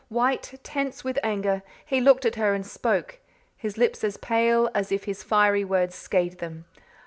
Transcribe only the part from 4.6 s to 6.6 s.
as if his fiery words scathed